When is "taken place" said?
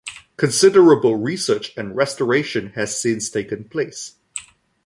3.29-4.15